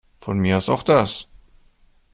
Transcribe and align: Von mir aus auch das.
Von 0.15 0.39
mir 0.39 0.57
aus 0.57 0.67
auch 0.67 0.81
das. 0.81 1.27